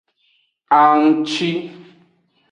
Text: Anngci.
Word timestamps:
Anngci. 0.79 1.49